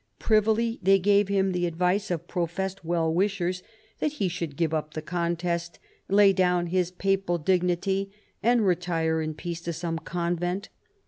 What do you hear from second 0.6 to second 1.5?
they gave